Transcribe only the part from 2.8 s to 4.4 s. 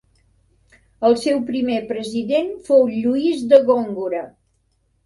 Lluís de Góngora.